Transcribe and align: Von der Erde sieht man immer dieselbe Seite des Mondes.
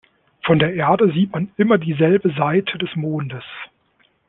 Von 0.43 0.57
der 0.57 0.73
Erde 0.73 1.13
sieht 1.13 1.31
man 1.31 1.51
immer 1.57 1.77
dieselbe 1.77 2.31
Seite 2.33 2.79
des 2.79 2.89
Mondes. 2.95 3.43